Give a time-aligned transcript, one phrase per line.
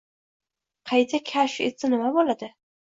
[0.93, 2.53] qayta kashf etsa nima bo’ladi?